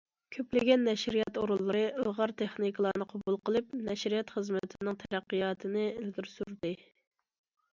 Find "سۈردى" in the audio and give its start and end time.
6.37-6.75